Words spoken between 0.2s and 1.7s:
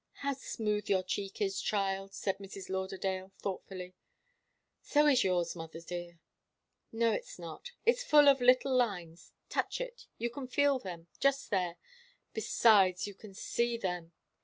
"How smooth your cheek is,